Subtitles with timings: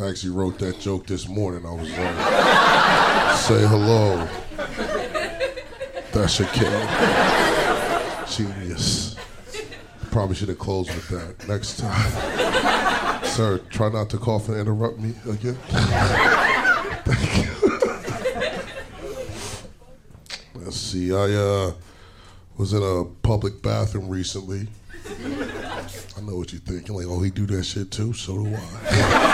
[0.00, 1.66] I actually wrote that joke this morning.
[1.66, 4.26] I was like, say hello.
[6.12, 6.88] That's your kid.
[8.26, 9.16] Genius.
[10.10, 13.24] Probably should have closed with that next time.
[13.24, 15.58] Sir, try not to cough and interrupt me again.
[17.04, 17.50] Thank you.
[20.54, 21.12] Let's see.
[21.12, 21.72] I uh,
[22.56, 24.66] was in a public bathroom recently.
[26.16, 26.94] I know what you're thinking.
[26.94, 28.14] Like, oh, he do that shit too.
[28.14, 29.29] So do I.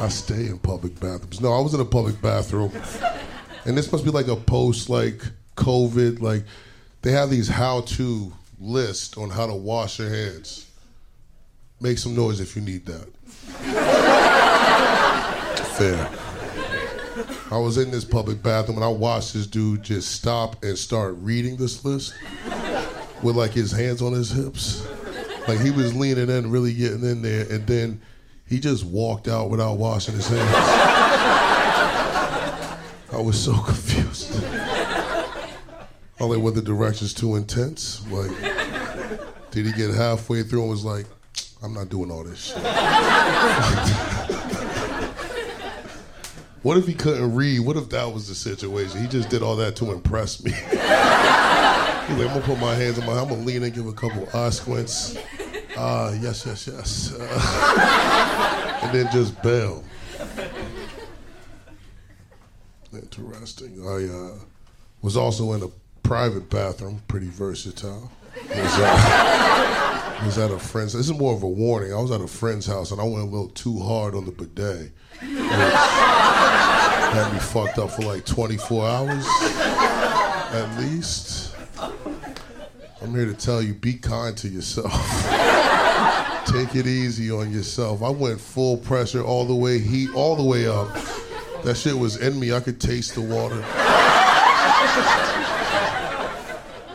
[0.00, 1.40] I stay in public bathrooms.
[1.40, 2.72] No, I was in a public bathroom,
[3.64, 5.22] and this must be like a post like
[5.56, 6.20] COVID.
[6.20, 6.44] Like,
[7.02, 10.66] they have these how-to lists on how to wash your hands.
[11.80, 13.08] Make some noise if you need that.
[15.76, 16.08] Fair.
[17.50, 21.14] I was in this public bathroom and I watched this dude just stop and start
[21.18, 22.14] reading this list
[23.22, 24.86] with like his hands on his hips.
[25.46, 28.00] Like he was leaning in, really getting in there, and then
[28.48, 30.40] he just walked out without washing his hands.
[33.12, 34.32] I was so confused.
[36.20, 38.04] Only were the directions too intense?
[38.10, 38.30] Like,
[39.50, 41.06] did he get halfway through and was like,
[41.62, 42.56] I'm not doing all this shit?
[46.62, 47.60] what if he couldn't read?
[47.60, 49.00] What if that was the situation?
[49.00, 50.50] He just did all that to impress me.
[50.60, 50.84] He's like,
[52.10, 54.50] I'm gonna put my hands on my, I'm gonna lean and give a couple eye
[54.50, 55.16] squints.
[55.80, 57.14] Ah, yes, yes, yes.
[57.14, 59.84] Uh, and then just bail.
[62.92, 63.86] Interesting.
[63.86, 64.38] I uh,
[65.02, 65.68] was also in a
[66.02, 68.10] private bathroom, pretty versatile.
[68.48, 70.94] Was, uh, was at a friend's.
[70.94, 71.92] This is more of a warning.
[71.92, 74.32] I was at a friend's house and I went a little too hard on the
[74.32, 74.90] bidet,
[75.20, 79.24] had me fucked up for like 24 hours
[80.50, 81.54] at least.
[83.00, 85.28] I'm here to tell you: be kind to yourself.
[86.48, 88.02] Take it easy on yourself.
[88.02, 90.88] I went full pressure all the way, heat all the way up.
[91.62, 92.54] That shit was in me.
[92.54, 93.60] I could taste the water.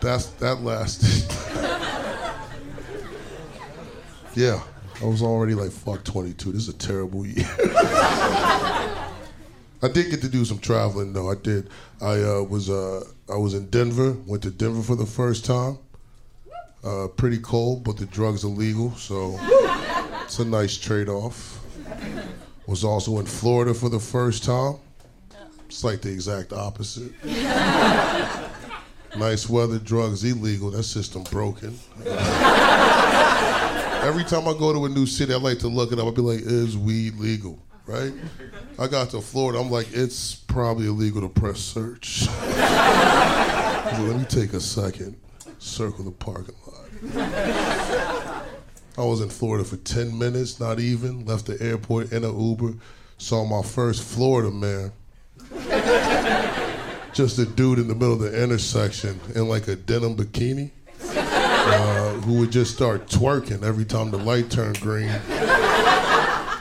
[0.00, 1.30] That's that lasted.
[4.34, 4.62] yeah,
[5.02, 6.52] I was already like fuck 22.
[6.52, 7.46] This is a terrible year.
[9.84, 11.30] I did get to do some traveling though.
[11.30, 11.68] I did.
[12.00, 14.16] I uh, was uh, I was in Denver.
[14.26, 15.78] Went to Denver for the first time.
[16.84, 19.38] Uh, pretty cold, but the drugs are legal, so
[20.24, 21.60] it's a nice trade-off.
[22.66, 24.76] Was also in Florida for the first time.
[25.66, 27.12] It's like the exact opposite.
[29.16, 30.70] nice weather, drugs illegal.
[30.70, 31.78] That system broken.
[34.02, 36.06] Every time I go to a new city, I like to look it up.
[36.06, 37.58] I'll be like, is weed legal?
[37.86, 38.12] Right?
[38.78, 39.60] I got to Florida.
[39.60, 42.26] I'm like, it's probably illegal to press search.
[42.46, 45.16] Let me take a second,
[45.58, 46.71] circle the parking lot.
[47.14, 48.44] I
[48.96, 51.24] was in Florida for 10 minutes, not even.
[51.24, 52.74] Left the airport in an Uber.
[53.18, 54.92] Saw my first Florida man.
[57.12, 60.70] just a dude in the middle of the intersection in like a denim bikini
[61.02, 65.08] uh, who would just start twerking every time the light turned green.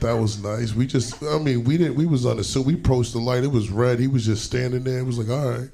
[0.00, 0.74] That was nice.
[0.74, 3.44] We just, I mean, we didn't, we was on the, so we approached the light.
[3.44, 4.00] It was red.
[4.00, 4.98] He was just standing there.
[4.98, 5.68] It was like, all right.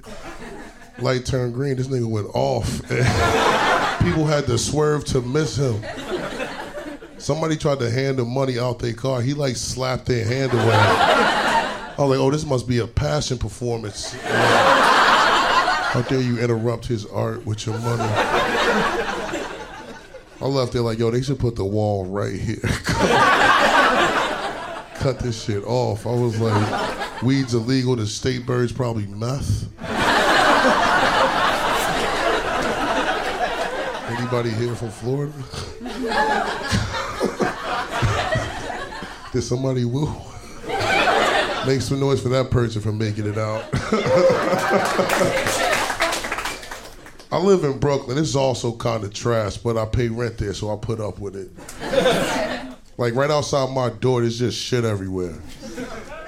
[0.99, 1.77] Light turned green.
[1.77, 2.83] This nigga went off.
[4.03, 5.83] People had to swerve to miss him.
[7.19, 9.21] Somebody tried to hand him money out their car.
[9.21, 10.73] He like slapped their hand away.
[10.73, 14.13] I was like, oh, this must be a passion performance.
[14.23, 18.05] How dare you interrupt his art with your money?
[20.41, 22.61] I left there like, yo, they should put the wall right here.
[25.01, 26.07] Cut this shit off.
[26.07, 27.97] I was like, weed's illegal.
[27.97, 29.67] The state bird's probably meth.
[34.31, 35.33] Anybody here from Florida?
[39.33, 40.15] Did somebody woo?
[41.67, 43.65] Make some noise for that person for making it out.
[47.33, 48.19] I live in Brooklyn.
[48.19, 51.35] It's also kind of trash, but I pay rent there, so I put up with
[51.35, 51.49] it.
[52.99, 55.39] like right outside my door, there's just shit everywhere.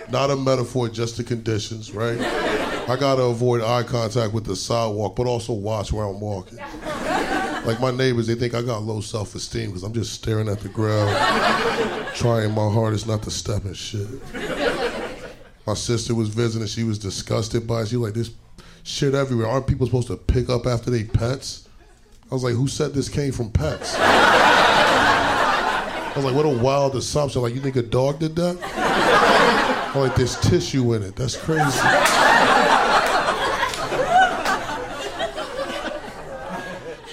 [0.09, 2.19] Not a metaphor, just the conditions, right?
[2.19, 6.59] I gotta avoid eye contact with the sidewalk, but also watch where I'm walking.
[7.65, 10.69] Like my neighbors, they think I got low self-esteem because I'm just staring at the
[10.69, 11.15] ground,
[12.17, 14.09] trying my hardest not to step in shit.
[15.67, 17.89] My sister was visiting, she was disgusted by it.
[17.89, 18.31] She was like, this
[18.83, 19.47] shit everywhere.
[19.47, 21.69] Aren't people supposed to pick up after they pets?
[22.31, 23.95] I was like, who said this came from pets?
[26.09, 27.43] I was like, what a wild assumption.
[27.43, 28.59] Like, you think a dog did that?
[29.95, 31.15] I'm like, there's tissue in it.
[31.15, 31.63] That's crazy.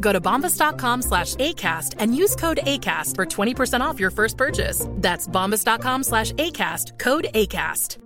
[0.00, 4.86] Go to bombas.com slash ACAST and use code ACAST for 20% off your first purchase.
[4.96, 7.98] That's bombas.com slash ACAST, code ACAST.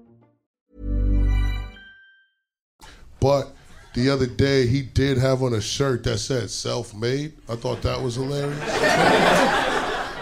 [3.21, 3.55] But
[3.95, 7.33] the other day, he did have on a shirt that said self-made.
[7.49, 8.61] I thought that was hilarious.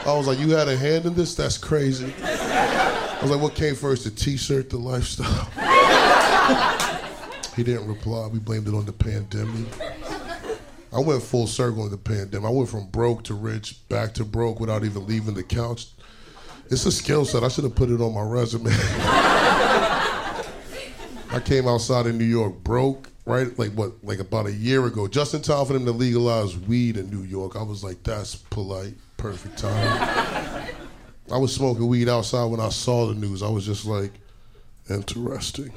[0.05, 1.35] I was like, you had a hand in this?
[1.35, 2.13] That's crazy.
[2.23, 5.49] I was like, what came first, the t-shirt, the lifestyle?
[7.57, 8.27] he didn't reply.
[8.27, 9.67] We blamed it on the pandemic.
[10.95, 12.47] I went full circle in the pandemic.
[12.47, 15.87] I went from broke to rich, back to broke without even leaving the couch.
[16.71, 17.43] It's a skill set.
[17.43, 18.71] I should have put it on my resume.
[21.31, 23.59] I came outside in New York broke, right?
[23.59, 26.99] Like what, like about a year ago, just in time for them to legalize weed
[26.99, 27.57] in New York.
[27.57, 30.69] I was like, that's polite, perfect time.
[31.33, 33.43] I was smoking weed outside when I saw the news.
[33.43, 34.13] I was just like,
[34.91, 35.73] interesting.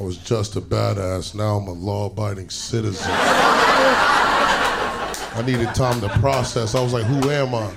[0.00, 1.34] I was just a badass.
[1.34, 3.10] Now I'm a law-abiding citizen.
[5.36, 6.74] I needed time to process.
[6.74, 7.70] I was like, who am I?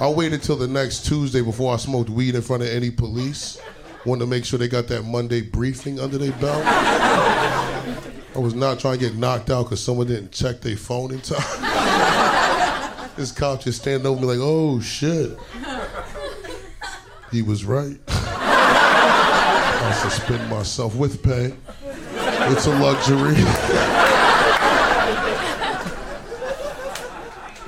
[0.00, 3.60] I waited till the next Tuesday before I smoked weed in front of any police.
[4.06, 6.64] Wanted to make sure they got that Monday briefing under their belt.
[6.64, 11.20] I was not trying to get knocked out because someone didn't check their phone in
[11.20, 11.42] time.
[13.16, 15.36] this cop just standing over me like, oh shit.
[17.30, 17.98] He was right.
[19.86, 21.54] I suspend myself with pay.
[22.50, 23.36] It's a luxury.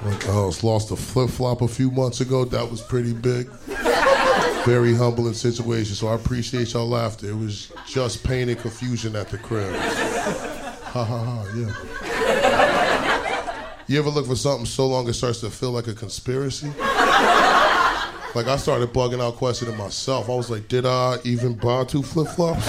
[0.04, 2.44] Like, oh, I was lost a flip flop a few months ago.
[2.44, 3.48] That was pretty big.
[4.64, 5.94] Very humbling situation.
[5.94, 7.28] So I appreciate y'all laughter.
[7.28, 9.72] It was just pain and confusion at the crib.
[9.76, 11.72] Ha ha ha, yeah.
[13.86, 16.72] You ever look for something so long it starts to feel like a conspiracy?
[18.34, 20.28] Like I started bugging out questioning myself.
[20.28, 22.64] I was like, did I even buy two flip flops?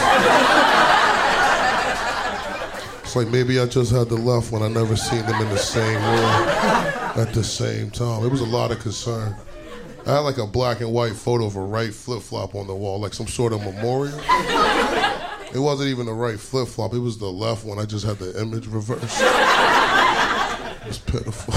[3.03, 4.61] It's like maybe I just had the left one.
[4.61, 6.25] I never seen them in the same room
[7.17, 8.23] at the same time.
[8.23, 9.35] It was a lot of concern.
[10.05, 12.75] I had like a black and white photo of a right flip flop on the
[12.75, 14.19] wall, like some sort of memorial.
[15.51, 16.93] It wasn't even the right flip flop.
[16.93, 17.79] It was the left one.
[17.79, 19.19] I just had the image reversed.
[19.21, 21.53] It was pitiful.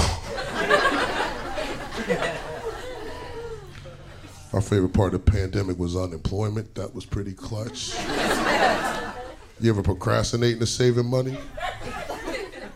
[4.53, 6.75] My favorite part of the pandemic was unemployment.
[6.75, 7.95] That was pretty clutch.
[9.59, 11.39] You ever procrastinating to saving money?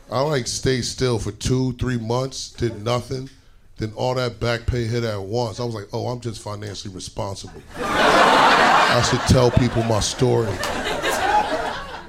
[0.09, 3.29] I like stayed still for two, three months, did nothing.
[3.77, 5.59] Then all that back pay hit at once.
[5.59, 7.61] I was like, oh, I'm just financially responsible.
[7.75, 10.51] I should tell people my story.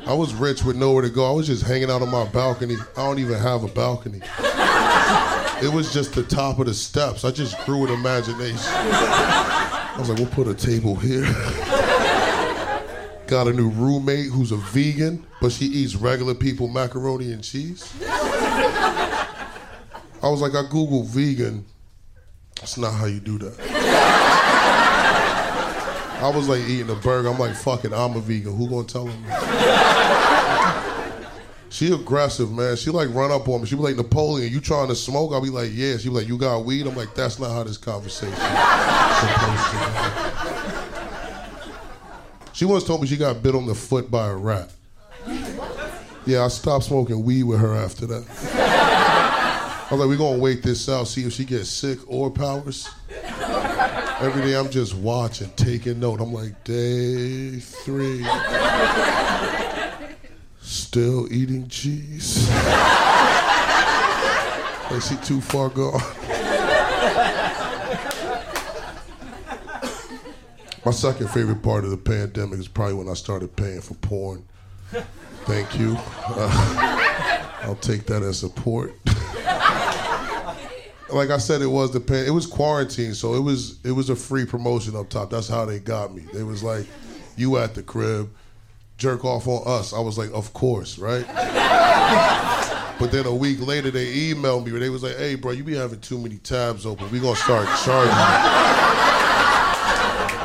[0.07, 1.29] I was rich with nowhere to go.
[1.29, 2.77] I was just hanging out on my balcony.
[2.97, 4.23] I don't even have a balcony.
[5.61, 7.25] It was just the top of the steps.
[7.25, 8.59] I just grew with imagination.
[8.59, 11.25] I was like, we'll put a table here.
[13.27, 17.93] Got a new roommate who's a vegan, but she eats regular people macaroni and cheese.
[20.21, 21.65] I was like, I Googled vegan.
[22.57, 23.59] That's not how you do that.
[26.21, 27.29] I was like eating a burger.
[27.29, 28.57] I'm like, fuck it, I'm a vegan.
[28.57, 29.25] Who gonna tell him?
[31.79, 32.75] She aggressive, man.
[32.75, 33.69] She like run up on me.
[33.69, 35.31] She be like, Napoleon, you trying to smoke?
[35.33, 35.97] I'll be like, yeah.
[35.97, 36.89] She be like, you got weed?
[36.89, 38.35] I'm like, that's not how this conversation.
[42.53, 44.73] She once told me she got bit on the foot by a rat.
[46.27, 48.27] Yeah, I stopped smoking weed with her after that.
[48.29, 52.89] I was like, we're gonna wait this out, see if she gets sick or powers.
[54.21, 56.21] Every day I'm just watching, taking note.
[56.21, 58.27] I'm like, day three.
[60.69, 62.37] Still eating cheese.
[64.91, 65.99] Is she too far gone?
[70.85, 74.45] My second favorite part of the pandemic is probably when I started paying for porn.
[75.47, 75.97] Thank you.
[76.27, 78.93] Uh, I'll take that as support.
[81.11, 84.11] like I said, it was the pan- it was quarantine, so it was it was
[84.11, 85.31] a free promotion up top.
[85.31, 86.27] That's how they got me.
[86.35, 86.85] They was like,
[87.37, 88.29] "You at the crib,
[88.99, 91.27] jerk off on us." I was like, "Of course, right?"
[93.01, 94.79] but then a week later, they emailed me.
[94.79, 97.11] They was like, "Hey, bro, you be having too many tabs open.
[97.11, 98.13] We gonna start charging."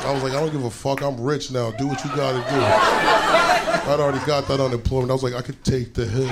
[0.05, 1.01] I was like, "I don't give a fuck.
[1.01, 1.71] I'm rich now.
[1.71, 2.61] Do what you gotta do."
[3.85, 5.11] I'd already got that unemployment.
[5.11, 6.29] I was like, I could take the hit.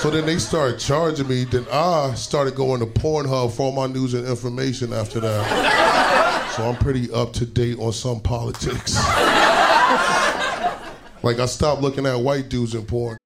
[0.00, 1.44] So then they started charging me.
[1.44, 6.52] Then I started going to Pornhub for all my news and information after that.
[6.56, 8.96] So I'm pretty up to date on some politics.
[11.22, 13.18] like I stopped looking at white dudes in porn.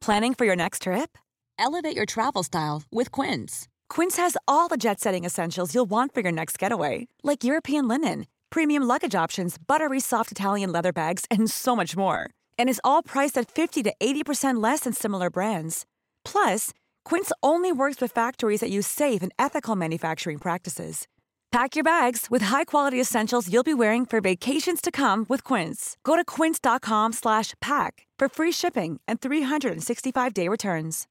[0.00, 1.18] Planning for your next trip?
[1.58, 3.66] Elevate your travel style with Quince.
[3.88, 7.88] Quince has all the jet setting essentials you'll want for your next getaway, like European
[7.88, 12.30] linen, premium luggage options, buttery soft Italian leather bags, and so much more.
[12.58, 15.86] And is all priced at 50 to 80% less than similar brands.
[16.24, 16.72] Plus,
[17.04, 21.08] Quince only works with factories that use safe and ethical manufacturing practices.
[21.56, 25.96] Pack your bags with high-quality essentials you'll be wearing for vacations to come with Quince.
[26.04, 31.06] Go to quince.com slash pack for free shipping and 365-day returns.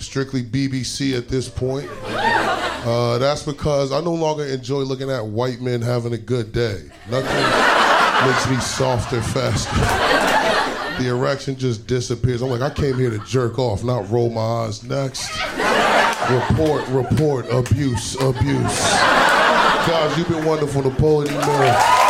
[0.00, 1.88] strictly BBC at this point.
[2.08, 6.90] Uh, that's because I no longer enjoy looking at white men having a good day.
[7.08, 10.29] Nothing makes me softer faster.
[11.00, 12.42] The erection just disappears.
[12.42, 14.82] I'm like, I came here to jerk off, not roll my eyes.
[14.82, 15.30] Next.
[16.30, 18.90] Report, report, abuse, abuse.
[19.88, 21.34] Guys, you've been wonderful, Napoleon.
[21.34, 22.09] Man.